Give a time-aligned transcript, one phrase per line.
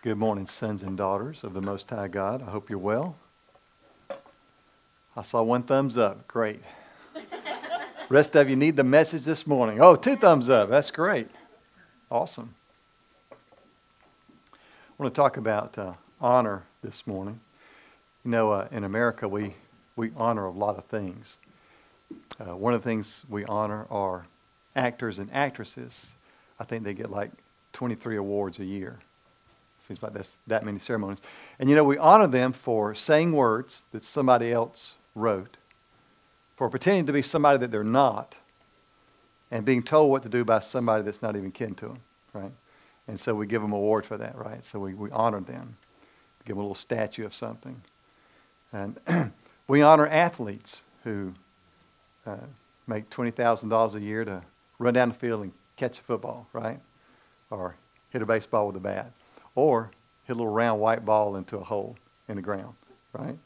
[0.00, 2.40] Good morning, sons and daughters of the Most High God.
[2.40, 3.16] I hope you're well.
[5.16, 6.28] I saw one thumbs up.
[6.28, 6.62] Great.
[8.08, 9.80] Rest of you need the message this morning.
[9.80, 10.70] Oh, two thumbs up.
[10.70, 11.26] That's great.
[12.12, 12.54] Awesome.
[13.32, 13.34] I
[14.98, 17.40] want to talk about uh, honor this morning.
[18.24, 19.54] You know, uh, in America, we,
[19.96, 21.38] we honor a lot of things.
[22.38, 24.26] Uh, one of the things we honor are
[24.76, 26.06] actors and actresses.
[26.60, 27.32] I think they get like
[27.72, 29.00] 23 awards a year.
[29.88, 31.18] Seems like that's that many ceremonies.
[31.58, 35.56] And you know, we honor them for saying words that somebody else wrote,
[36.56, 38.34] for pretending to be somebody that they're not,
[39.50, 42.00] and being told what to do by somebody that's not even kin to them,
[42.34, 42.52] right?
[43.06, 44.62] And so we give them awards for that, right?
[44.62, 45.78] So we, we honor them,
[46.44, 47.80] give them a little statue of something.
[48.74, 49.00] And
[49.68, 51.32] we honor athletes who
[52.26, 52.36] uh,
[52.86, 54.42] make $20,000 a year to
[54.78, 56.78] run down the field and catch a football, right?
[57.48, 57.74] Or
[58.10, 59.12] hit a baseball with a bat
[59.58, 59.90] or
[60.24, 61.96] hit a little round white ball into a hole
[62.28, 62.74] in the ground,
[63.12, 63.36] right?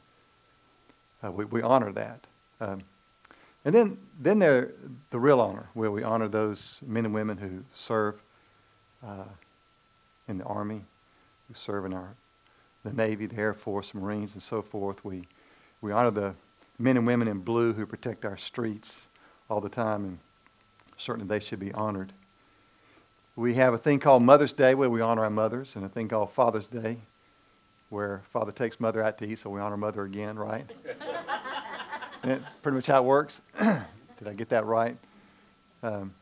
[1.24, 2.27] Uh, we, we honor that.
[2.60, 2.82] Um,
[3.64, 4.72] and then, then there,
[5.10, 8.20] the real honor, where we honor those men and women who serve
[9.02, 9.24] uh,
[10.28, 10.83] in the Army,
[11.48, 12.14] who serve in our,
[12.84, 15.02] the Navy, the Air Force, Marines, and so forth.
[15.05, 15.22] We,
[15.80, 16.34] we honor the
[16.78, 19.06] men and women in blue who protect our streets
[19.48, 20.18] all the time, and
[20.98, 22.12] certainly they should be honored.
[23.34, 26.08] We have a thing called Mother's Day where we honor our mothers, and a thing
[26.08, 26.98] called Father's Day
[27.92, 30.64] where father takes mother out to eat, so we honor mother again, right?
[32.22, 33.42] and pretty much how it works.
[33.58, 34.97] Did I get that right?
[35.83, 36.14] Um,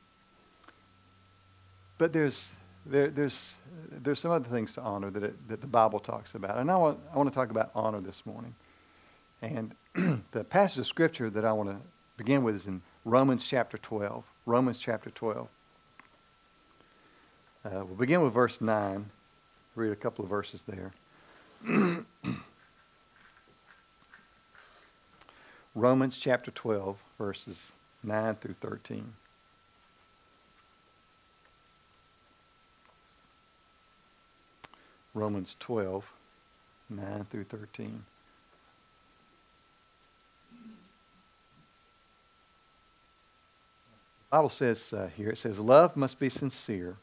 [1.97, 2.51] but there's,
[2.85, 3.55] there, there's,
[4.03, 6.59] there's some other things to honor that, it, that the Bible talks about.
[6.59, 8.55] And I want, I want to talk about honor this morning.
[9.41, 9.73] And
[10.33, 11.77] the passage of Scripture that I want to
[12.17, 14.25] begin with is in Romans chapter 12.
[14.45, 15.47] Romans chapter 12.
[17.63, 19.11] Uh, we'll begin with verse 9.
[19.75, 20.93] Read a couple of verses there.
[25.75, 29.13] Romans chapter 12, verses 9 through 13.
[35.13, 36.11] Romans 12,
[36.89, 38.05] 9 through 13.
[44.31, 46.97] The Bible says uh, here, it says, Love must be sincere.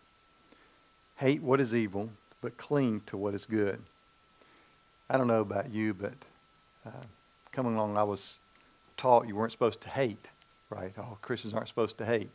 [1.18, 2.10] Hate what is evil,
[2.42, 3.82] but cling to what is good.
[5.10, 6.14] I don't know about you, but
[6.86, 7.06] uh,
[7.52, 8.40] coming along, I was
[8.98, 10.28] taught you weren't supposed to hate,
[10.70, 10.94] right?
[10.98, 12.30] All Christians aren't supposed to hate.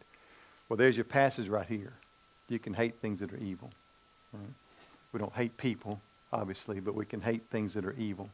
[0.68, 1.92] Well, there's your passage right here.
[2.48, 3.70] You can hate things that are evil.
[4.32, 4.54] Right?
[5.12, 6.00] We don't hate people,
[6.32, 8.30] obviously, but we can hate things that are evil.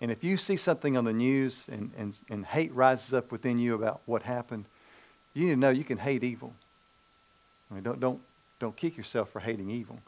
[0.00, 3.58] And if you see something on the news and, and, and hate rises up within
[3.58, 4.66] you about what happened,
[5.34, 6.52] you need to know you can hate evil.
[7.70, 8.20] I mean, don't, don't
[8.58, 10.00] don't kick yourself for hating evil.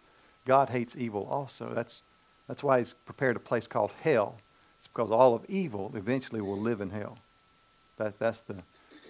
[0.46, 1.72] God hates evil also.
[1.74, 2.02] That's,
[2.46, 4.36] that's why he's prepared a place called hell.
[4.78, 7.18] It's because all of evil eventually will live in hell.
[7.98, 8.56] That, that's, the,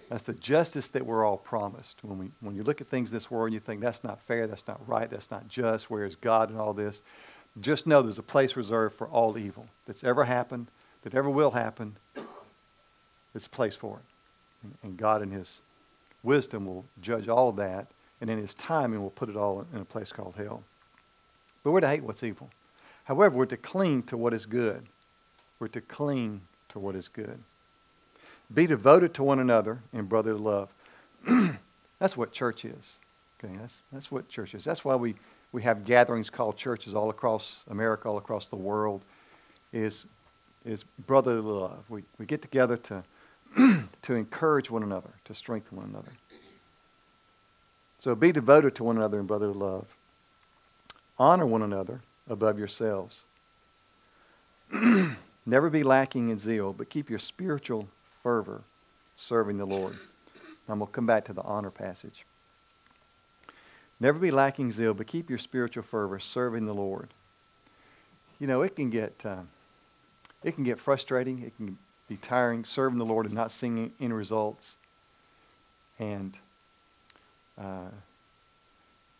[0.09, 2.03] that's the justice that we're all promised.
[2.03, 4.21] When, we, when you look at things in this world and you think that's not
[4.21, 7.01] fair, that's not right, that's not just, where is God in all this?
[7.61, 10.67] Just know there's a place reserved for all evil that's ever happened,
[11.03, 11.95] that ever will happen.
[13.33, 14.69] There's a place for it.
[14.83, 15.61] And God in his
[16.23, 17.87] wisdom will judge all of that
[18.21, 20.63] and in his timing will put it all in a place called hell.
[21.63, 22.49] But we're to hate what's evil.
[23.05, 24.85] However, we're to cling to what is good.
[25.59, 27.39] We're to cling to what is good.
[28.53, 30.69] Be devoted to one another in brotherly love.
[31.99, 32.95] that's what church is.
[33.43, 34.63] Okay, that's, that's what church is.
[34.63, 35.15] That's why we,
[35.51, 39.01] we have gatherings called churches all across America, all across the world,
[39.71, 40.05] is,
[40.65, 41.83] is brotherly love.
[41.89, 43.03] We, we get together to,
[44.01, 46.11] to encourage one another, to strengthen one another.
[47.99, 49.85] So be devoted to one another in brotherly love.
[51.17, 53.23] Honor one another above yourselves.
[55.45, 58.61] Never be lacking in zeal, but keep your spiritual fervor
[59.15, 59.97] serving the Lord.
[60.67, 62.25] And we'll come back to the honor passage.
[63.99, 67.09] Never be lacking zeal, but keep your spiritual fervor serving the Lord.
[68.39, 69.41] You know, it can get uh,
[70.41, 71.41] it can get frustrating.
[71.41, 74.77] It can be tiring serving the Lord and not seeing any results.
[75.97, 76.37] And
[77.59, 77.89] uh,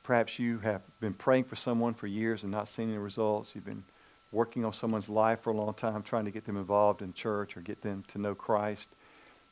[0.04, 3.54] perhaps you have been praying for someone for years and not seeing any results.
[3.54, 3.84] You've been
[4.32, 7.58] working on someone's life for a long time, trying to get them involved in church
[7.58, 8.90] or get them to know Christ,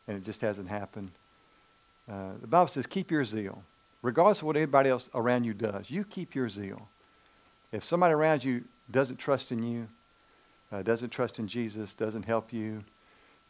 [0.08, 1.12] and it just hasn't happened.
[2.10, 3.64] Uh, the Bible says, keep your zeal.
[4.02, 6.88] Regardless of what anybody else around you does, you keep your zeal.
[7.72, 9.88] If somebody around you doesn't trust in you,
[10.72, 12.84] uh, doesn't trust in Jesus, doesn't help you,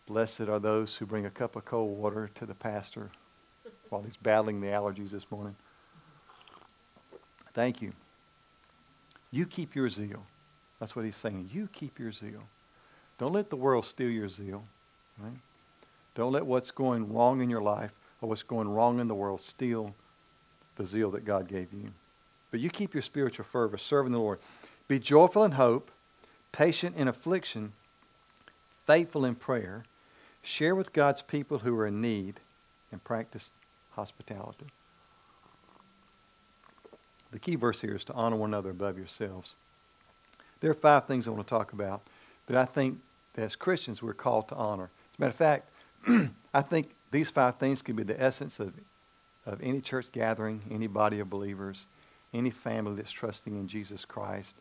[0.07, 3.12] blessed are those who bring a cup of cold water to the pastor
[3.89, 5.56] while he's battling the allergies this morning.
[7.54, 7.94] Thank you.
[9.31, 10.25] You keep your zeal.
[10.80, 11.50] That's what he's saying.
[11.51, 12.44] You keep your zeal.
[13.18, 14.63] Don't let the world steal your zeal.
[15.18, 15.39] Right?
[16.13, 17.92] Don't let what's going wrong in your life
[18.22, 19.95] or what's going wrong in the world steal
[20.75, 21.92] the zeal that God gave you.
[22.51, 24.40] But you keep your spiritual fervor, serving the Lord.
[24.88, 25.92] Be joyful in hope,
[26.51, 27.74] patient in affliction,
[28.86, 29.83] faithful in prayer.
[30.42, 32.40] Share with God's people who are in need,
[32.92, 33.51] and practice
[33.97, 34.67] hospitality.
[37.31, 39.55] The key verse here is to honor one another above yourselves.
[40.61, 42.01] There are five things I want to talk about
[42.47, 42.99] that I think
[43.33, 44.85] that as Christians we're called to honor.
[44.85, 45.69] As a matter of fact,
[46.53, 48.73] I think these five things can be the essence of,
[49.45, 51.85] of any church gathering, any body of believers,
[52.33, 54.55] any family that's trusting in Jesus Christ.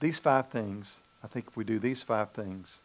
[0.00, 2.80] These five things, I think if we do these five things,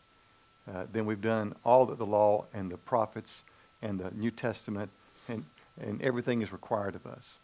[0.71, 3.43] uh, then we've done all that the law and the prophets
[3.81, 4.89] and the New Testament
[5.27, 5.45] and,
[5.79, 7.37] and everything is required of us.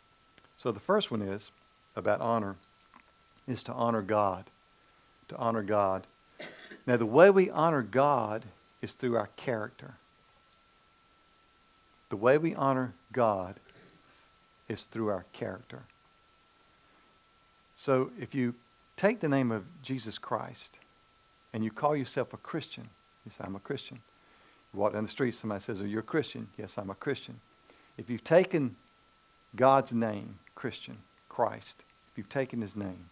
[0.58, 1.52] So the first one is
[1.96, 2.56] about honor,
[3.48, 4.46] is to honor God.
[5.30, 6.06] To honor God.
[6.86, 8.46] Now, the way we honor God
[8.82, 9.96] is through our character.
[12.10, 13.60] The way we honor God
[14.68, 15.84] is through our character.
[17.76, 18.56] So if you
[18.98, 20.78] take the name of Jesus Christ
[21.54, 22.90] and you call yourself a Christian,
[23.26, 24.00] you say, I'm a Christian.
[24.74, 26.48] You walk down the street, somebody says, Are you a Christian?
[26.58, 27.40] Yes, I'm a Christian.
[28.00, 28.78] If you've taken
[29.58, 31.76] God's name, Christian, Christ,
[32.10, 33.10] if you've taken his name,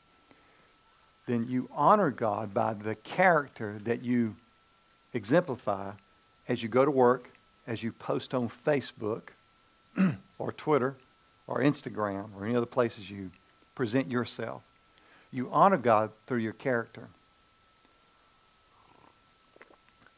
[1.26, 4.38] then you honor God by the character that you
[5.14, 5.92] exemplify
[6.48, 7.30] as you go to work,
[7.68, 9.24] as you post on Facebook
[10.40, 10.96] or Twitter
[11.48, 13.32] or Instagram or any other places you
[13.76, 14.62] present yourself.
[15.34, 17.10] You honor God through your character.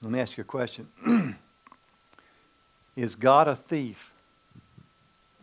[0.04, 0.90] Let me ask you a question.
[2.96, 4.12] Is God a thief?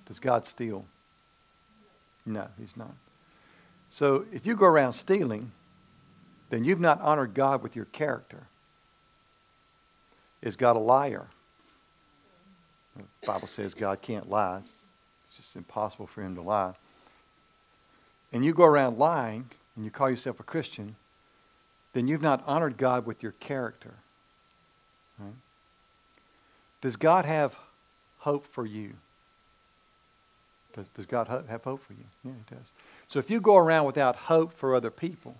[0.07, 0.85] Does God steal?
[2.25, 2.95] No, he's not.
[3.91, 5.53] So if you go around stealing,
[6.51, 8.45] then you've not honored God with your character.
[10.43, 11.27] Is God a liar?
[12.97, 14.59] The Bible says God can't lie.
[14.59, 16.75] It's just impossible for him to lie.
[18.33, 20.97] And you go around lying and you call yourself a Christian,
[21.93, 23.95] then you've not honored God with your character.
[25.19, 25.33] Right?
[26.81, 27.57] Does God have
[28.19, 28.95] hope for you?
[30.77, 32.05] Does, does God ho- have hope for you?
[32.25, 32.73] Yeah, He does.
[33.09, 35.37] So if you go around without hope for other people,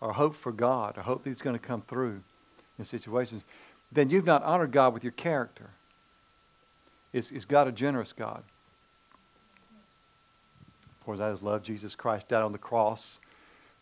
[0.00, 2.22] or hope for God, or hope that He's going to come through
[2.78, 3.44] in situations,
[3.90, 5.70] then you've not honored God with your character.
[7.12, 8.42] Is, is God a generous God?
[11.04, 13.18] For as I just love Jesus Christ died on the cross,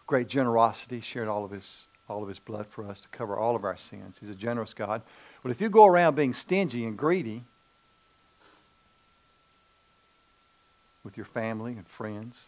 [0.06, 3.56] great generosity, shared all of his all of his blood for us to cover all
[3.56, 4.18] of our sins.
[4.20, 5.00] He's a generous God.
[5.42, 7.44] But if you go around being stingy and greedy
[11.04, 12.46] with your family and friends,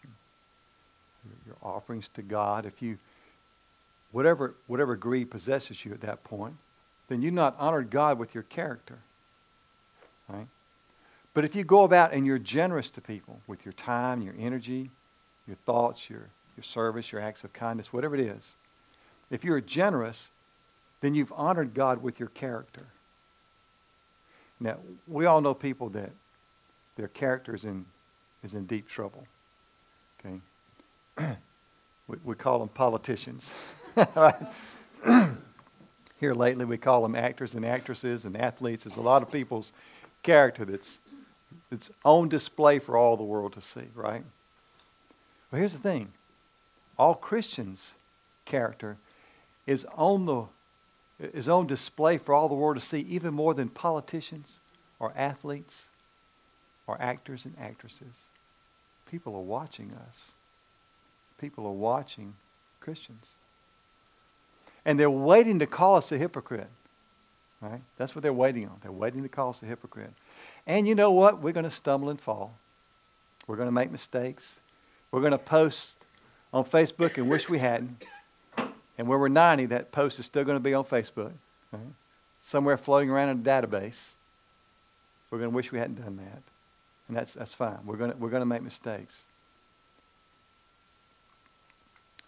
[1.45, 2.97] your offerings to God, if you
[4.11, 6.55] whatever whatever greed possesses you at that point,
[7.07, 8.99] then you've not honored God with your character.
[10.27, 10.47] Right?
[11.33, 14.89] But if you go about and you're generous to people with your time, your energy,
[15.45, 18.55] your thoughts, your, your service, your acts of kindness, whatever it is,
[19.29, 20.29] if you're generous,
[21.01, 22.87] then you've honored God with your character.
[24.59, 24.77] Now,
[25.07, 26.09] we all know people that
[26.95, 27.85] their character is in,
[28.47, 29.27] is in deep trouble.
[30.25, 30.39] Okay?
[32.07, 33.51] we, we call them politicians.
[36.19, 38.85] Here lately, we call them actors and actresses and athletes.
[38.85, 39.71] There's a lot of people's
[40.23, 40.97] character that's,
[41.69, 44.23] that's on display for all the world to see, right?
[45.51, 46.13] Well, here's the thing
[46.97, 47.93] all Christians'
[48.45, 48.97] character
[49.67, 50.45] is on the
[51.19, 54.59] is on display for all the world to see even more than politicians
[54.99, 55.85] or athletes
[56.85, 58.13] or actors and actresses.
[59.09, 60.31] People are watching us.
[61.39, 62.35] People are watching
[62.79, 63.27] Christians.
[64.85, 66.69] And they're waiting to call us a hypocrite.
[67.61, 67.81] Right?
[67.97, 68.77] That's what they're waiting on.
[68.81, 70.13] They're waiting to call us a hypocrite.
[70.65, 71.41] And you know what?
[71.41, 72.53] We're going to stumble and fall.
[73.47, 74.59] We're going to make mistakes.
[75.11, 75.95] We're going to post
[76.53, 78.05] on Facebook and wish we hadn't.
[78.97, 81.31] And when we're 90, that post is still going to be on Facebook,
[81.71, 81.81] right?
[82.41, 84.09] somewhere floating around in a database.
[85.29, 86.41] We're going to wish we hadn't done that.
[87.07, 87.79] And that's, that's fine.
[87.85, 89.23] We're going, we're going to make mistakes.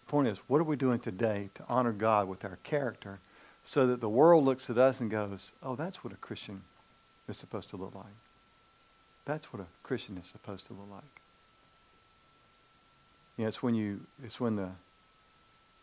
[0.08, 3.20] Point is, what are we doing today to honor God with our character
[3.64, 6.64] so that the world looks at us and goes, oh, that's what a Christian
[7.28, 8.06] is supposed to look like.
[9.26, 11.04] That's what a Christian is supposed to look like.
[13.38, 14.70] You know, it's when you, it's when the,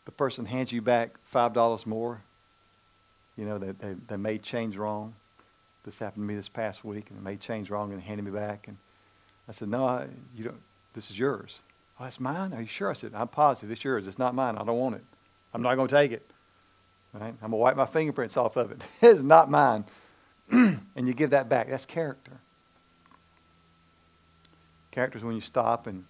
[0.04, 2.22] the person hands you back $5 more,
[3.36, 5.14] you know, they, they, they made change wrong.
[5.84, 8.32] This happened to me this past week, and they made change wrong and handed me
[8.32, 8.66] back.
[8.66, 8.76] And
[9.48, 10.60] I said, no, I, you don't,
[10.94, 11.60] this is yours.
[11.98, 12.52] Oh, that's mine?
[12.52, 12.90] Are you sure?
[12.90, 14.06] I said, I'm positive it's yours.
[14.06, 14.56] It's not mine.
[14.56, 15.04] I don't want it.
[15.54, 16.28] I'm not going to take it.
[17.14, 17.34] Right?
[17.42, 18.82] I'm going to wipe my fingerprints off of it.
[19.02, 19.84] it's not mine.
[20.50, 21.70] and you give that back.
[21.70, 22.32] That's character.
[24.90, 26.04] Character is when you stop and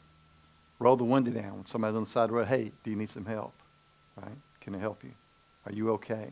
[0.78, 2.48] roll the window down when somebody's on the side of the road.
[2.48, 3.52] Hey, do you need some help?
[4.16, 4.36] Right?
[4.60, 5.12] Can I help you?
[5.66, 6.30] Are you okay?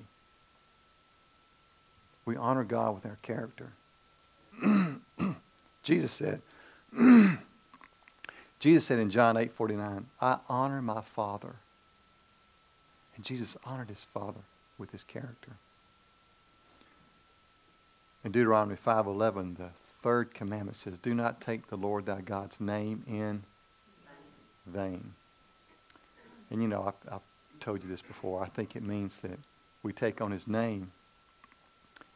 [2.24, 3.72] We honor God with our character.
[5.82, 6.42] Jesus said,
[8.58, 11.56] Jesus said in John 8 49, I honor my Father.
[13.16, 14.40] And Jesus honored his Father
[14.78, 15.52] with his character.
[18.24, 23.04] In Deuteronomy 5:11, the third commandment says, "Do not take the Lord thy God's name
[23.06, 23.44] in
[24.66, 25.14] vain."
[26.50, 28.42] And you know, I've, I've told you this before.
[28.42, 29.38] I think it means that
[29.82, 30.92] we take on his name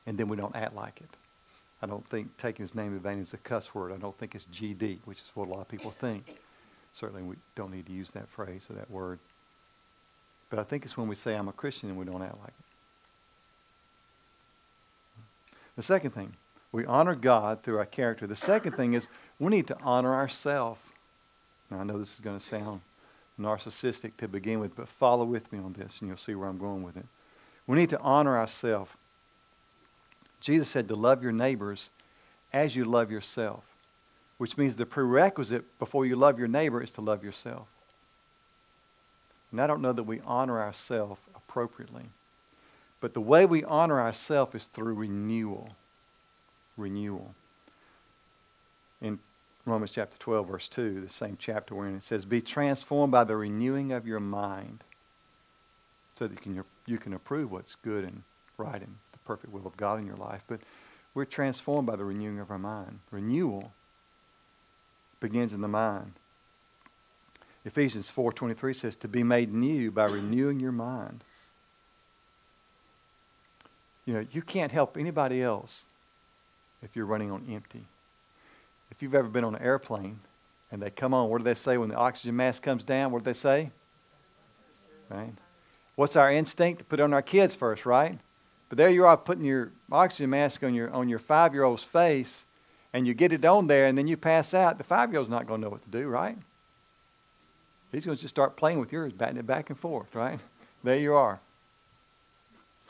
[0.06, 1.10] and then we don't act like it.
[1.80, 3.92] I don't think taking his name in vain is a cuss word.
[3.92, 6.38] I don't think it's GD, which is what a lot of people think.
[6.92, 9.18] Certainly, we don't need to use that phrase or that word.
[10.50, 12.48] But I think it's when we say, I'm a Christian, and we don't act like
[12.48, 12.64] it.
[15.76, 16.32] The second thing,
[16.72, 18.26] we honor God through our character.
[18.26, 19.06] The second thing is
[19.38, 20.80] we need to honor ourselves.
[21.70, 22.80] Now, I know this is going to sound
[23.38, 26.58] narcissistic to begin with, but follow with me on this, and you'll see where I'm
[26.58, 27.06] going with it.
[27.66, 28.90] We need to honor ourselves.
[30.40, 31.90] Jesus said to love your neighbors
[32.52, 33.64] as you love yourself,
[34.38, 37.66] which means the prerequisite before you love your neighbor is to love yourself.
[39.50, 42.06] And I don't know that we honor ourselves appropriately.
[43.00, 45.76] But the way we honor ourselves is through renewal.
[46.76, 47.34] Renewal.
[49.00, 49.18] In
[49.64, 53.36] Romans chapter 12, verse 2, the same chapter wherein it says, Be transformed by the
[53.36, 54.82] renewing of your mind
[56.14, 58.22] so that you can, you can approve what's good and
[58.56, 58.96] right and
[59.28, 60.58] perfect will of God in your life, but
[61.12, 63.00] we're transformed by the renewing of our mind.
[63.10, 63.72] Renewal
[65.20, 66.14] begins in the mind.
[67.66, 71.22] Ephesians 4:23 says to be made new by renewing your mind.
[74.06, 75.84] You know, you can't help anybody else
[76.82, 77.84] if you're running on empty.
[78.90, 80.20] If you've ever been on an airplane
[80.72, 83.12] and they come on, what do they say when the oxygen mask comes down?
[83.12, 83.72] What do they say?
[85.10, 85.34] Right?
[85.96, 86.78] What's our instinct?
[86.78, 88.18] To put on our kids first, right?
[88.68, 91.84] But there you are putting your oxygen mask on your, on your five year old's
[91.84, 92.44] face,
[92.92, 94.78] and you get it on there, and then you pass out.
[94.78, 96.36] The five year old's not going to know what to do, right?
[97.92, 100.40] He's going to just start playing with yours, batting it back and forth, right?
[100.84, 101.40] There you are.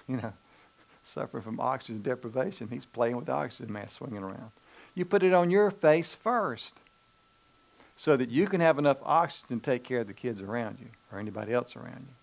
[0.06, 0.32] You know,
[1.04, 2.68] suffering from oxygen deprivation.
[2.68, 4.50] He's playing with the oxygen mask swinging around.
[4.94, 6.74] You put it on your face first
[7.96, 10.88] so that you can have enough oxygen to take care of the kids around you
[11.10, 12.14] or anybody else around you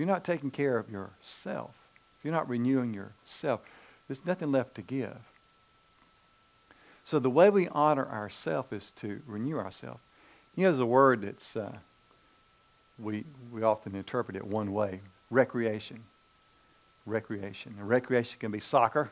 [0.00, 1.74] you're not taking care of yourself,
[2.18, 3.60] if you're not renewing yourself,
[4.08, 5.18] there's nothing left to give.
[7.04, 10.00] So the way we honor ourselves is to renew ourselves.
[10.56, 11.76] You know, there's a word that's uh,
[12.98, 16.02] we we often interpret it one way: recreation.
[17.06, 17.74] Recreation.
[17.78, 19.10] And recreation can be soccer.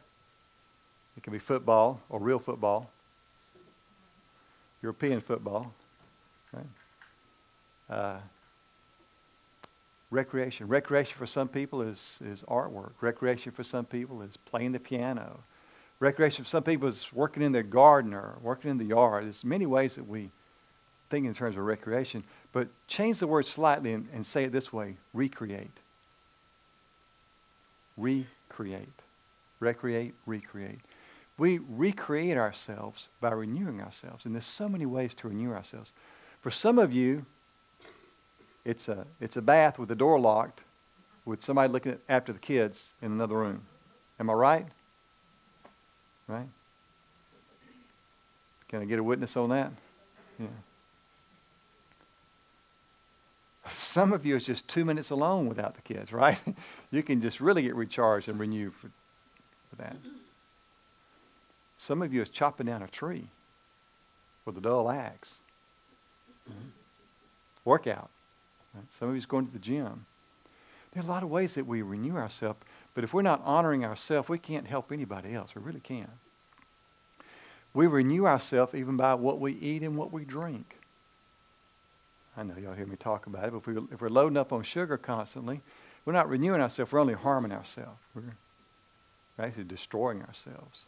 [1.17, 2.91] It can be football or real football.
[4.83, 5.75] European football.
[6.53, 6.67] Right?
[7.91, 8.19] Uh,
[10.11, 10.69] recreation.
[10.69, 12.93] Recreation for some people is, is artwork.
[13.01, 15.41] Recreation for some people is playing the piano.
[16.01, 19.25] Recreation for some people is working in their garden or working in the yard.
[19.25, 20.31] There's many ways that we
[21.11, 22.25] think in terms of recreation.
[22.53, 25.71] But change the word slightly and, and say it this way recreate.
[27.97, 28.89] Recreate.
[29.61, 30.79] Recreate, recreate.
[31.37, 34.25] We recreate ourselves by renewing ourselves.
[34.25, 35.93] And there's so many ways to renew ourselves.
[36.41, 37.27] For some of you,
[38.69, 40.61] it's a, it's a bath with the door locked
[41.25, 43.63] with somebody looking after the kids in another room.
[44.21, 44.67] Am I right?
[46.27, 46.49] Right?
[48.69, 49.73] Can I get a witness on that?
[50.39, 50.49] Yeah.
[53.69, 56.39] Some of you is just two minutes alone without the kids, right?
[56.91, 58.91] you can just really get recharged and renewed for,
[59.71, 59.97] for that.
[61.79, 63.29] Some of you is chopping down a tree
[64.45, 65.37] with a dull axe.
[66.51, 66.69] Mm-hmm.
[67.65, 68.11] Workout.
[68.79, 68.87] Right?
[68.99, 70.07] Some of you is going to the gym.
[70.93, 72.61] There are a lot of ways that we renew ourselves,
[72.95, 75.55] but if we're not honoring ourselves, we can't help anybody else.
[75.55, 76.11] We really can't.
[77.75, 80.77] We renew ourselves even by what we eat and what we drink.
[82.37, 84.53] I know y'all hear me talk about it, but if, we, if we're loading up
[84.53, 85.61] on sugar constantly,
[86.05, 87.99] we're not renewing ourselves, we're only harming ourselves.
[88.15, 88.23] We're
[89.39, 90.81] actually destroying ourselves.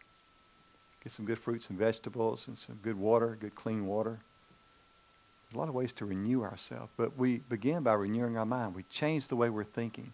[1.02, 4.20] Get some good fruits and vegetables and some good water, good clean water.
[5.50, 8.76] There's a lot of ways to renew ourselves, but we begin by renewing our mind.
[8.76, 10.12] We change the way we're thinking.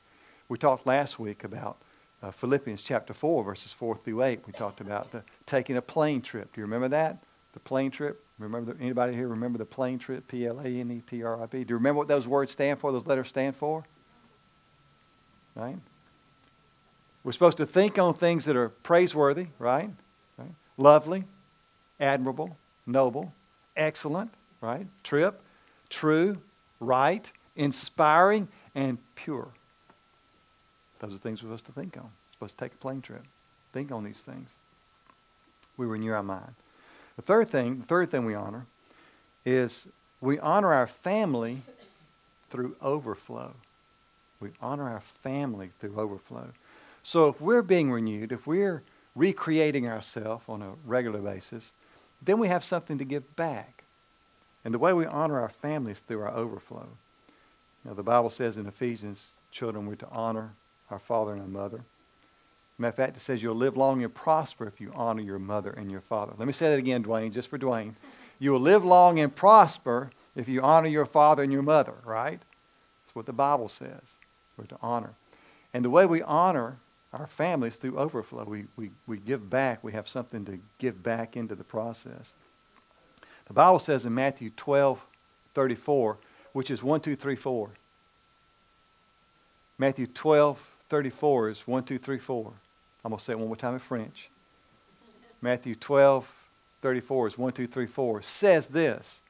[0.48, 1.76] We talked last week about
[2.22, 4.40] uh, Philippians chapter 4, verses 4 through 8.
[4.46, 6.54] We talked about the, taking a plane trip.
[6.54, 7.18] Do you remember that?
[7.52, 8.24] The plane trip?
[8.38, 10.26] Remember the, anybody here remember the plane trip?
[10.26, 11.64] P L A N E T R I P.
[11.64, 12.90] Do you remember what those words stand for?
[12.90, 13.84] Those letters stand for?
[15.54, 15.76] Right.
[17.24, 19.90] We're supposed to think on things that are praiseworthy, right?
[20.38, 20.54] right?
[20.78, 21.24] Lovely,
[22.00, 23.34] admirable, noble,
[23.76, 24.86] excellent, right?
[25.02, 25.40] Trip,
[25.88, 26.38] true,
[26.80, 29.48] right, inspiring, and pure.
[31.00, 32.04] Those are things we're supposed to think on.
[32.04, 33.22] We're supposed to take a plane trip.
[33.72, 34.48] Think on these things.
[35.76, 36.54] We renew our mind.
[37.16, 38.66] The third thing, the third thing we honor
[39.44, 39.86] is
[40.20, 41.62] we honor our family
[42.50, 43.52] through overflow.
[44.40, 46.48] We honor our family through overflow.
[47.02, 48.82] So if we're being renewed, if we're
[49.14, 51.72] recreating ourselves on a regular basis,
[52.22, 53.75] then we have something to give back.
[54.66, 56.88] And the way we honor our families through our overflow.
[57.84, 60.54] Now, the Bible says in Ephesians, children, we're to honor
[60.90, 61.82] our father and our mother.
[62.76, 65.70] Matter of fact, it says you'll live long and prosper if you honor your mother
[65.70, 66.32] and your father.
[66.36, 67.94] Let me say that again, Dwayne, just for Dwayne.
[68.40, 72.40] You will live long and prosper if you honor your father and your mother, right?
[72.40, 74.02] That's what the Bible says.
[74.58, 75.14] We're to honor.
[75.72, 76.78] And the way we honor
[77.12, 78.42] our families through overflow.
[78.42, 79.84] We, we, we give back.
[79.84, 82.32] We have something to give back into the process.
[83.46, 85.00] The Bible says in Matthew 12,
[85.54, 86.18] 34,
[86.52, 87.70] which is 1, 2, 3, 4.
[89.78, 92.52] Matthew 12, 34 is 1, 2, 3, 4.
[93.04, 94.30] I'm going to say it one more time in French.
[95.40, 96.26] Matthew 12,
[96.82, 98.22] 34 is 1, 2, 3, 4.
[98.22, 99.20] Says this.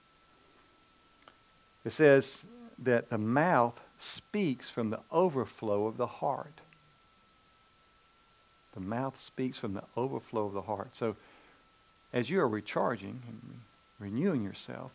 [1.84, 2.44] It says
[2.78, 6.60] that the mouth speaks from the overflow of the heart.
[8.74, 10.90] The mouth speaks from the overflow of the heart.
[10.94, 11.16] So
[12.12, 13.22] as you are recharging
[13.98, 14.92] renewing yourself,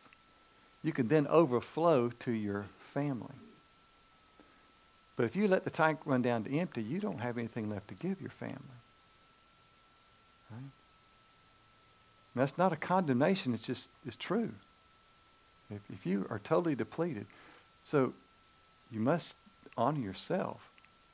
[0.83, 3.35] you can then overflow to your family.
[5.15, 7.89] But if you let the tank run down to empty, you don't have anything left
[7.89, 8.57] to give your family.
[10.51, 10.71] Right?
[12.33, 14.51] that's not a condemnation, it's just it's true.
[15.69, 17.25] If, if you are totally depleted,
[17.83, 18.13] so
[18.89, 19.35] you must
[19.77, 20.69] honor yourself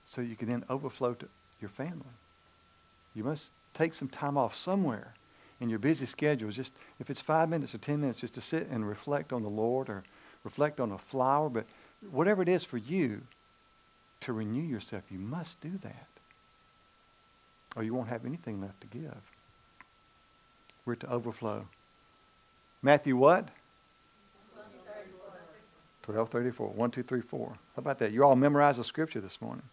[0.06, 1.28] so you can then overflow to
[1.60, 2.16] your family.
[3.14, 5.14] You must take some time off somewhere
[5.60, 6.52] in your busy schedule.
[6.52, 9.50] Just if it's five minutes or ten minutes, just to sit and reflect on the
[9.50, 10.04] Lord or
[10.44, 11.50] reflect on a flower.
[11.50, 11.66] But
[12.12, 13.22] whatever it is for you
[14.22, 16.08] to renew yourself, you must do that.
[17.76, 19.22] Or you won't have anything left to give.
[20.86, 21.68] We're to overflow.
[22.82, 23.50] Matthew what?
[26.06, 26.70] 1234.
[26.70, 27.50] 1, 2, 3, 4.
[27.50, 28.12] How about that?
[28.14, 29.64] You all memorized the scripture this morning.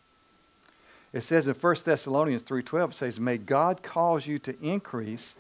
[1.12, 5.36] It says in 1 Thessalonians 3.12, it says, May God cause you to increase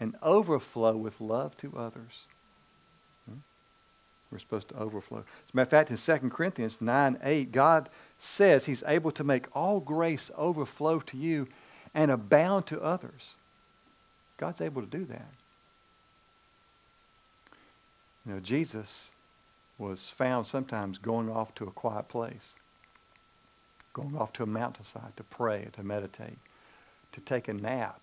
[0.00, 2.24] and overflow with love to others.
[3.28, 3.38] Hmm?
[4.30, 5.18] We're supposed to overflow.
[5.18, 9.24] As a matter of fact, in 2 Corinthians 9, 8, God says he's able to
[9.24, 11.48] make all grace overflow to you
[11.94, 13.34] and abound to others.
[14.36, 15.32] God's able to do that.
[18.24, 19.10] You know, Jesus
[19.78, 22.54] was found sometimes going off to a quiet place
[23.98, 26.38] going off to a mountainside to pray, to meditate,
[27.12, 28.00] to take a nap.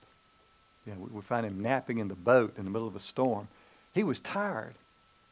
[0.85, 2.99] You know, we, we find him napping in the boat in the middle of a
[2.99, 3.47] storm.
[3.93, 4.75] He was tired.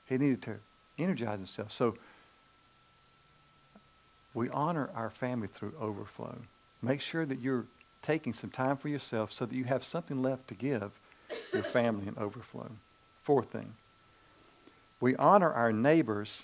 [0.08, 0.56] He needed to
[0.98, 1.72] energize himself.
[1.72, 1.96] So
[4.34, 6.36] we honor our family through overflow.
[6.82, 7.66] Make sure that you're
[8.02, 10.92] taking some time for yourself so that you have something left to give
[11.54, 12.70] your family in overflow.
[13.22, 13.74] Fourth thing,
[15.00, 16.44] we honor our neighbors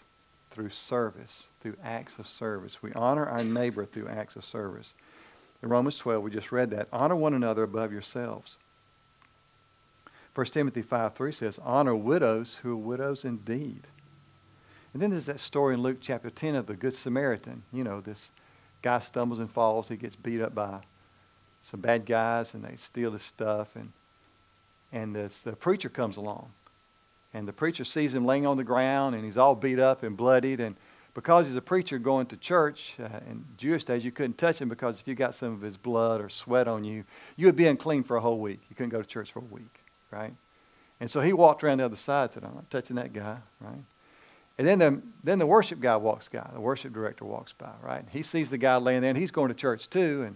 [0.52, 2.82] through service, through acts of service.
[2.82, 4.94] We honor our neighbor through acts of service.
[5.62, 6.88] In Romans 12, we just read that.
[6.92, 8.56] Honor one another above yourselves.
[10.36, 13.82] 1 Timothy 5 3 says, Honor widows who are widows indeed.
[14.94, 17.64] And then there's that story in Luke chapter 10 of the Good Samaritan.
[17.72, 18.32] You know, this
[18.82, 19.90] guy stumbles and falls.
[19.90, 20.82] He gets beat up by
[21.62, 23.76] some bad guys, and they steal his stuff.
[23.76, 23.92] And,
[24.92, 26.50] and this, the preacher comes along.
[27.34, 30.18] And the preacher sees him laying on the ground and he's all beat up and
[30.18, 30.60] bloodied.
[30.60, 30.76] And
[31.14, 33.20] because he's a preacher going to church, uh,
[33.58, 36.30] Jewish days, you couldn't touch him because if you got some of his blood or
[36.30, 37.04] sweat on you,
[37.36, 38.62] you would be unclean for a whole week.
[38.70, 39.79] You couldn't go to church for a week,
[40.12, 40.34] right?
[41.00, 43.84] And so he walked around the other side said, I'm not touching that guy, right?
[44.58, 48.04] And then the, then the worship guy walks by, the worship director walks by, right?
[48.12, 50.24] He sees the guy laying there and he's going to church too.
[50.28, 50.36] And,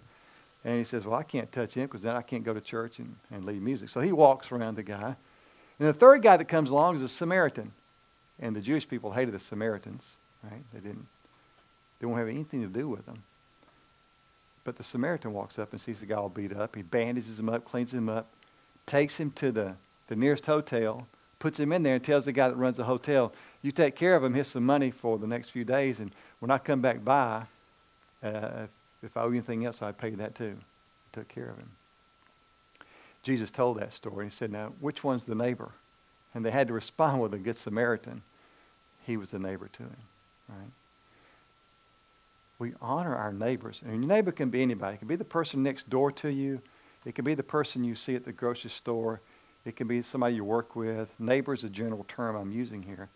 [0.63, 2.99] and he says, Well, I can't touch him because then I can't go to church
[2.99, 3.89] and, and lead music.
[3.89, 5.15] So he walks around the guy.
[5.79, 7.73] And the third guy that comes along is a Samaritan.
[8.39, 10.63] And the Jewish people hated the Samaritans, right?
[10.73, 11.05] They didn't,
[11.99, 13.23] they won't have anything to do with them.
[14.63, 16.75] But the Samaritan walks up and sees the guy all beat up.
[16.75, 18.27] He bandages him up, cleans him up,
[18.85, 19.75] takes him to the,
[20.07, 21.07] the nearest hotel,
[21.39, 24.15] puts him in there, and tells the guy that runs the hotel, you take care
[24.15, 27.03] of him, here's some money for the next few days, and when I come back
[27.03, 27.43] by,
[28.21, 28.67] uh,
[29.01, 30.55] if I owe you anything else, I'd pay you that too.
[30.57, 31.69] I Took care of him.
[33.21, 34.25] Jesus told that story.
[34.25, 35.71] He said, Now, which one's the neighbor?
[36.33, 38.21] and they had to respond with a good Samaritan,
[39.05, 39.97] he was the neighbor to him,
[40.49, 40.71] right?
[42.59, 43.81] We honor our neighbors.
[43.83, 44.95] And your neighbor can be anybody.
[44.95, 46.61] It can be the person next door to you.
[47.05, 49.21] It can be the person you see at the grocery store.
[49.65, 51.09] It can be somebody you work with.
[51.19, 53.09] Neighbor is a general term I'm using here.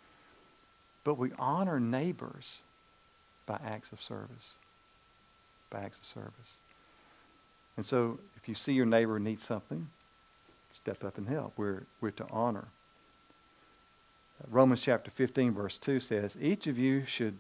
[1.04, 2.60] But we honor neighbors
[3.46, 4.54] by acts of service.
[5.70, 6.58] By acts of service.
[7.78, 9.88] And so if you see your neighbor need something,
[10.72, 11.54] step up and help.
[11.58, 12.68] We're, we're to honor.
[14.42, 17.38] Uh, Romans chapter 15, verse 2 says, Each of you should,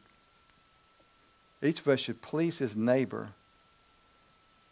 [1.61, 3.29] each of us should please his neighbor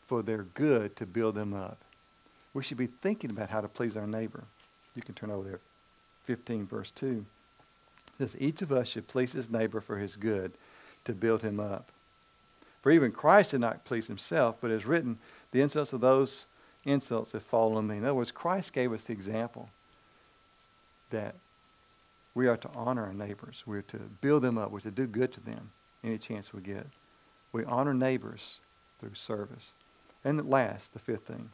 [0.05, 1.79] for their good to build them up.
[2.53, 4.43] We should be thinking about how to please our neighbor.
[4.95, 5.59] You can turn over there.
[6.23, 7.25] 15, verse 2
[8.19, 10.53] it says, Each of us should please his neighbor for his good
[11.03, 11.91] to build him up.
[12.81, 15.17] For even Christ did not please himself, but is written,
[15.51, 16.45] The insults of those
[16.85, 17.97] insults have fallen on me.
[17.97, 19.69] In other words, Christ gave us the example
[21.09, 21.35] that
[22.33, 23.63] we are to honor our neighbors.
[23.65, 24.71] We're to build them up.
[24.71, 25.71] We're to do good to them
[26.03, 26.87] any chance we get.
[27.51, 28.59] We honor neighbors
[28.99, 29.71] through service.
[30.25, 31.51] And at last, the fifth thing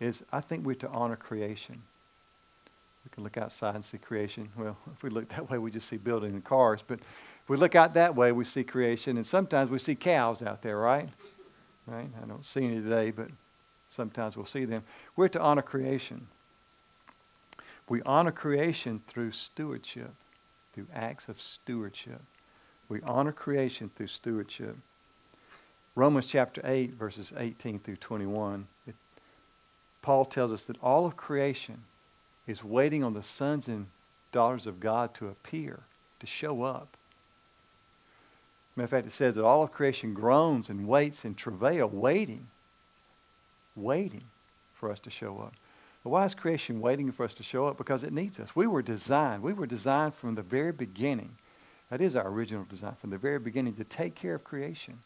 [0.00, 1.82] is I think we're to honor creation.
[3.04, 4.48] We can look outside and see creation.
[4.56, 6.80] Well, if we look that way, we just see buildings and cars.
[6.86, 9.16] But if we look out that way, we see creation.
[9.16, 11.08] And sometimes we see cows out there, right?
[11.86, 12.08] Right?
[12.22, 13.28] I don't see any today, but
[13.88, 14.84] sometimes we'll see them.
[15.16, 16.28] We're to honor creation.
[17.88, 20.12] We honor creation through stewardship,
[20.74, 22.20] through acts of stewardship.
[22.88, 24.76] We honor creation through stewardship.
[25.98, 28.94] Romans chapter 8, verses 18 through 21, it,
[30.00, 31.82] Paul tells us that all of creation
[32.46, 33.88] is waiting on the sons and
[34.30, 35.80] daughters of God to appear,
[36.20, 36.96] to show up.
[38.76, 42.46] Matter of fact, it says that all of creation groans and waits and travail, waiting,
[43.74, 44.22] waiting
[44.74, 45.54] for us to show up.
[46.04, 47.76] But why is creation waiting for us to show up?
[47.76, 48.54] Because it needs us.
[48.54, 49.42] We were designed.
[49.42, 51.38] We were designed from the very beginning.
[51.90, 55.00] That is our original design from the very beginning to take care of creation.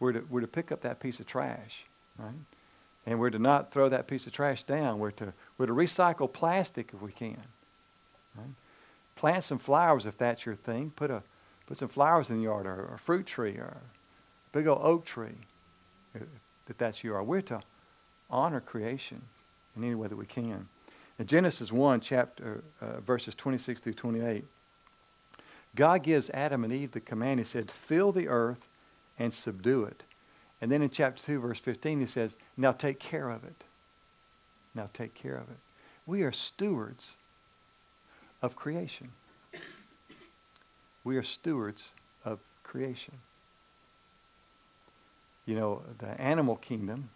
[0.00, 1.84] We're to, we're to pick up that piece of trash,
[2.18, 2.34] right?
[3.06, 4.98] And we're to not throw that piece of trash down.
[4.98, 7.42] We're to, we're to recycle plastic if we can.
[8.36, 8.54] Right?
[9.16, 10.92] Plant some flowers if that's your thing.
[10.96, 11.22] Put, a,
[11.66, 15.04] put some flowers in the yard or, a fruit tree or a big old oak
[15.04, 15.36] tree
[16.14, 17.22] if that's your.
[17.22, 17.60] We're to
[18.30, 19.22] honor creation
[19.76, 20.68] in any way that we can.
[21.18, 24.44] In Genesis 1, chapter, uh, verses 26 through 28,
[25.76, 27.40] God gives Adam and Eve the command.
[27.40, 28.69] He said, fill the earth
[29.20, 30.02] and subdue it.
[30.60, 33.64] And then in chapter 2, verse 15, he says, now take care of it.
[34.74, 35.58] Now take care of it.
[36.06, 37.16] We are stewards
[38.42, 39.12] of creation.
[41.04, 41.90] We are stewards
[42.24, 43.14] of creation.
[45.46, 47.10] You know, the animal kingdom,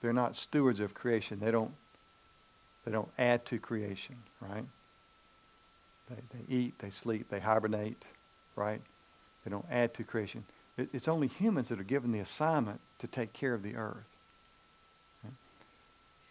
[0.00, 1.40] they're not stewards of creation.
[1.40, 1.72] They don't,
[2.84, 4.64] they don't add to creation, right?
[6.08, 8.02] They, they eat, they sleep, they hibernate,
[8.56, 8.80] right?
[9.44, 10.44] They don't add to creation.
[10.78, 14.06] It, it's only humans that are given the assignment to take care of the earth.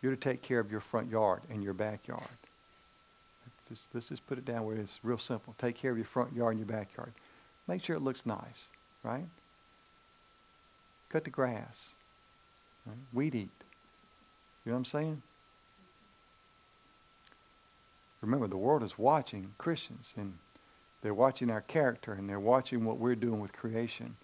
[0.02, 2.22] You're to take care of your front yard and your backyard.
[2.22, 5.56] Let's just, let's just put it down where it's real simple.
[5.58, 7.14] Take care of your front yard and your backyard.
[7.68, 8.68] Make sure it looks nice,
[9.04, 9.26] right?
[11.10, 11.90] Cut the grass.
[12.86, 12.96] Right?
[13.12, 13.50] Weed eat.
[14.66, 15.22] You know what I'm saying?
[18.22, 20.36] Remember, the world is watching Christians, and
[21.02, 24.16] they're watching our character, and they're watching what we're doing with creation.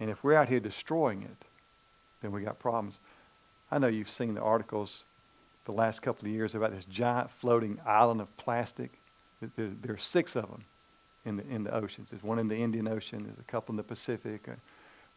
[0.00, 1.44] And if we're out here destroying it,
[2.22, 2.98] then we got problems.
[3.70, 5.04] I know you've seen the articles
[5.66, 8.98] the last couple of years about this giant floating island of plastic.
[9.56, 10.64] There, are six of them
[11.24, 12.10] in the, in the oceans.
[12.10, 14.48] There's one in the Indian Ocean, there's a couple in the Pacific,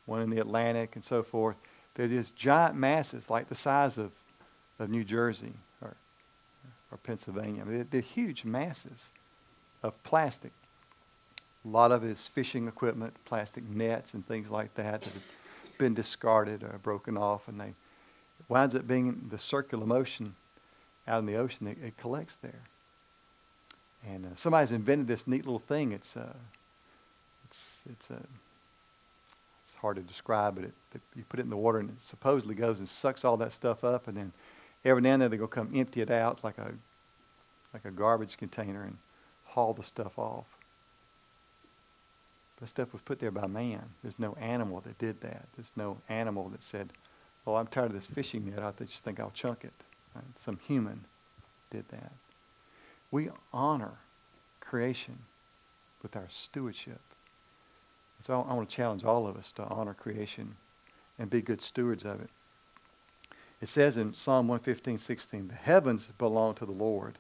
[0.06, 1.56] one in the Atlantic, and so forth.
[1.96, 4.12] They're just giant masses like the size of,
[4.80, 5.96] of New Jersey or,
[6.92, 7.62] or Pennsylvania.
[7.62, 9.12] I mean, they're, they're huge masses
[9.82, 10.52] of plastic.
[11.66, 15.24] A lot of it is fishing equipment, plastic nets and things like that that have
[15.78, 17.74] been discarded or broken off, and they
[18.40, 20.36] it winds up being the circular motion
[21.08, 21.68] out in the ocean.
[21.68, 22.62] It, it collects there.
[24.06, 25.94] And uh, somebody's invented this neat little thing.
[25.94, 26.34] It's uh,
[27.46, 28.26] it's it's a uh,
[29.84, 32.56] hard to describe, but it, it, you put it in the water and it supposedly
[32.56, 34.32] goes and sucks all that stuff up, and then
[34.86, 36.72] every now and then they go come empty it out like a
[37.74, 38.98] like a garbage container and
[39.46, 40.46] haul the stuff off.
[42.64, 43.90] That stuff was put there by man.
[44.02, 45.50] There's no animal that did that.
[45.58, 46.94] There's no animal that said,
[47.46, 48.64] "Oh, I'm tired of this fishing net.
[48.64, 49.74] I just think I'll chunk it."
[50.16, 50.24] Right?
[50.40, 51.04] Some human
[51.72, 52.14] did that.
[53.12, 53.98] We honor
[54.62, 55.26] creation
[56.02, 57.02] with our stewardship.
[58.22, 60.56] So I want to challenge all of us to honor creation
[61.20, 62.30] and be good stewards of it.
[63.60, 67.18] It says in Psalm 115, 16, the heavens belong to the Lord,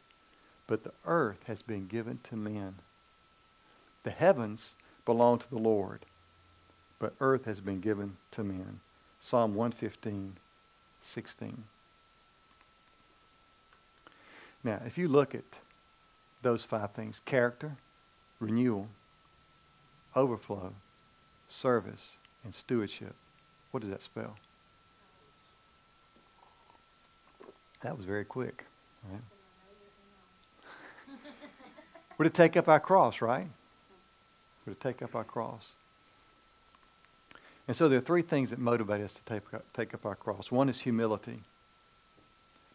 [0.67, 2.75] but the earth has been given to men.
[4.03, 4.75] The heavens
[5.05, 6.05] belong to the Lord,
[6.99, 8.79] but earth has been given to men.
[9.19, 10.37] Psalm 115,
[11.01, 11.63] 16.
[14.63, 15.43] Now, if you look at
[16.41, 17.77] those five things character,
[18.39, 18.87] renewal,
[20.15, 20.73] overflow,
[21.47, 22.13] service,
[22.43, 23.15] and stewardship
[23.73, 24.35] what does that spell?
[27.81, 28.65] That was very quick.
[29.09, 29.19] Right?
[32.19, 33.47] We're to take up our cross, right?
[34.65, 35.69] Would it take up our cross?
[37.67, 40.51] And so there are three things that motivate us to take, take up our cross.
[40.51, 41.39] One is humility.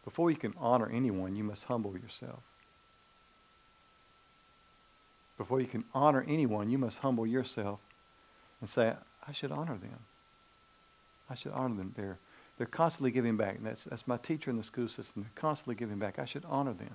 [0.05, 2.41] Before you can honor anyone, you must humble yourself.
[5.37, 7.81] Before you can honor anyone, you must humble yourself
[8.61, 8.95] and say,
[9.27, 9.99] I should honor them.
[11.31, 11.93] I should honor them.
[11.97, 12.19] They're,
[12.57, 13.57] they're constantly giving back.
[13.57, 15.23] And that's, that's my teacher in the school system.
[15.23, 16.19] They're constantly giving back.
[16.19, 16.95] I should honor them.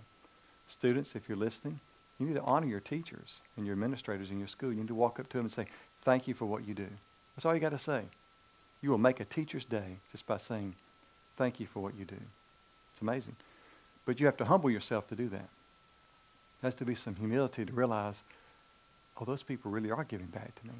[0.67, 1.79] Students, if you're listening,
[2.19, 4.71] you need to honor your teachers and your administrators in your school.
[4.71, 5.67] You need to walk up to them and say,
[6.03, 6.87] thank you for what you do.
[7.35, 8.03] That's all you got to say.
[8.81, 10.75] You will make a teacher's day just by saying,
[11.37, 12.19] thank you for what you do.
[12.91, 13.35] It's amazing.
[14.05, 15.49] But you have to humble yourself to do that.
[16.61, 18.23] There has to be some humility to realize,
[19.19, 20.73] oh, those people really are giving back to me.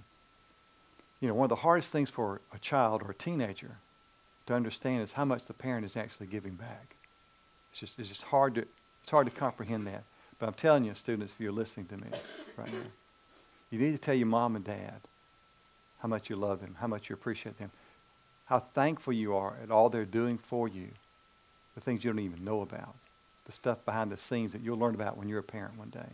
[1.19, 3.78] You know, one of the hardest things for a child or a teenager
[4.46, 6.96] to understand is how much the parent is actually giving back.
[7.72, 8.65] It's just, it's just hard to,
[9.02, 10.04] it's hard to comprehend that.
[10.43, 12.10] But I'm telling you, students, if you're listening to me
[12.58, 12.79] right now,
[13.69, 14.99] you need to tell your mom and dad
[16.01, 17.71] how much you love them, how much you appreciate them,
[18.43, 20.89] how thankful you are at all they're doing for you,
[21.75, 22.93] the things you don't even know about,
[23.45, 26.10] the stuff behind the scenes that you'll learn about when you're a parent one day.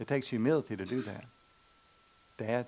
[0.00, 1.26] It takes humility to do that.
[2.36, 2.66] Dad,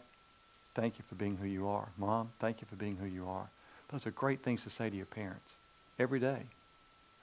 [0.76, 1.88] thank you for being who you are.
[1.98, 3.50] Mom, thank you for being who you are.
[3.88, 5.54] Those are great things to say to your parents
[5.98, 6.44] every day,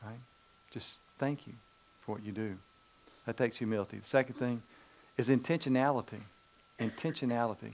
[0.04, 0.20] right?
[0.72, 1.54] Just thank you
[2.06, 2.58] for what you do.
[3.26, 3.98] That takes humility.
[3.98, 4.62] The second thing
[5.18, 6.20] is intentionality.
[6.80, 7.74] Intentionality.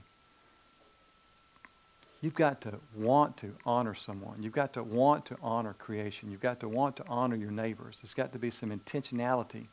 [2.22, 4.42] You've got to want to honor someone.
[4.42, 6.30] You've got to want to honor creation.
[6.30, 7.98] You've got to want to honor your neighbors.
[8.02, 9.66] There's got to be some intentionality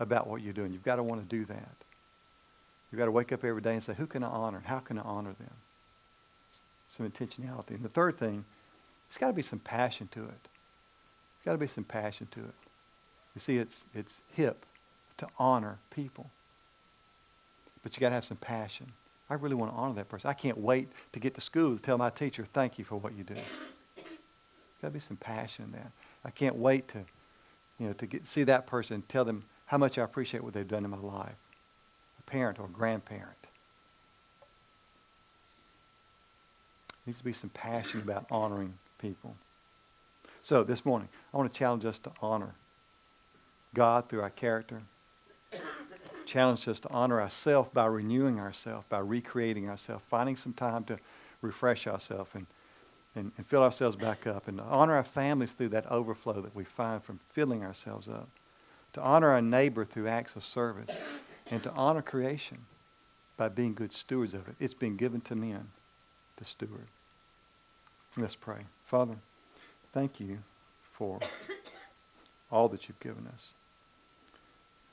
[0.00, 0.72] about what you're doing.
[0.72, 1.74] You've got to want to do that.
[2.90, 4.62] You've got to wake up every day and say, who can I honor?
[4.64, 5.50] How can I honor them?
[6.88, 7.70] Some intentionality.
[7.70, 8.44] And the third thing,
[9.08, 10.28] it's got to be some passion to it.
[10.28, 12.54] There's got to be some passion to it.
[13.34, 14.64] You see, it's, it's hip
[15.16, 16.30] to honor people.
[17.82, 18.92] But you got to have some passion.
[19.28, 20.30] I really want to honor that person.
[20.30, 23.16] I can't wait to get to school to tell my teacher, thank you for what
[23.16, 23.34] you do.
[24.82, 25.90] Got to be some passion in that.
[26.24, 26.98] I can't wait to,
[27.78, 30.54] you know, to get, see that person and tell them how much I appreciate what
[30.54, 31.36] they've done in my life
[32.18, 33.30] A parent or a grandparent.
[37.06, 39.36] Needs to be some passion about honoring people.
[40.42, 42.54] So this morning, I want to challenge us to honor
[43.74, 44.82] God through our character.
[46.26, 50.98] challenge us to honor ourselves by renewing ourselves, by recreating ourselves, finding some time to
[51.42, 52.46] refresh ourselves and,
[53.14, 56.54] and, and fill ourselves back up, and to honor our families through that overflow that
[56.54, 58.28] we find from filling ourselves up,
[58.94, 60.90] to honor our neighbor through acts of service,
[61.50, 62.58] and to honor creation
[63.36, 64.54] by being good stewards of it.
[64.58, 65.68] It's been given to men
[66.38, 66.88] to steward.
[68.16, 68.66] Let's pray.
[68.86, 69.16] Father,
[69.92, 70.38] thank you
[70.92, 71.18] for
[72.50, 73.50] all that you've given us.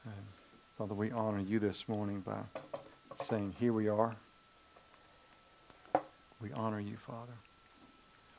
[0.06, 0.14] And
[0.78, 2.40] Father, we honor you this morning by
[3.26, 4.16] saying, Here we are.
[6.42, 7.34] We honor you, Father.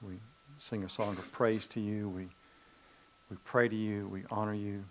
[0.02, 0.14] We
[0.58, 2.08] sing a song of praise to you.
[2.08, 2.28] We,
[3.30, 4.08] we pray to you.
[4.08, 4.84] We honor you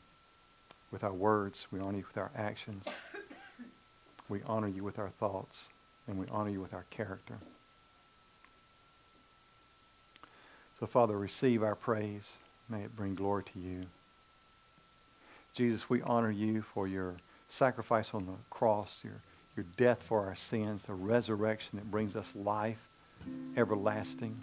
[0.92, 1.68] with our words.
[1.72, 2.86] We honor you with our actions.
[4.30, 5.68] We honor you with our thoughts,
[6.08, 7.36] and we honor you with our character.
[10.80, 12.32] So, Father, receive our praise.
[12.70, 13.88] May it bring glory to you.
[15.54, 17.16] Jesus, we honor you for your
[17.50, 19.22] sacrifice on the cross, your,
[19.56, 22.88] your death for our sins, the resurrection that brings us life
[23.56, 24.42] everlasting,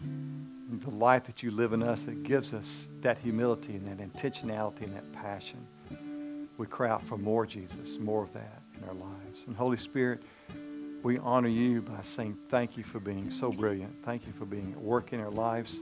[0.00, 4.82] the life that you live in us that gives us that humility and that intentionality
[4.82, 5.64] and that passion.
[6.58, 9.44] We cry out for more, Jesus, more of that in our lives.
[9.46, 10.22] And Holy Spirit,
[11.02, 13.94] we honor you by saying thank you for being so brilliant.
[14.04, 15.78] Thank you for being at work in our lives.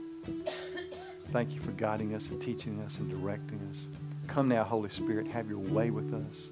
[1.31, 4.04] Thank you for guiding us and teaching us and directing us.
[4.27, 6.51] Come now, Holy Spirit, have your way with us.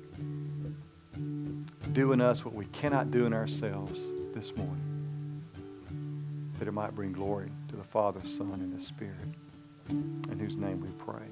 [1.92, 4.00] Do in us what we cannot do in ourselves
[4.34, 5.44] this morning,
[6.60, 9.28] that it might bring glory to the Father, Son, and the Spirit,
[9.90, 11.28] in whose name we pray.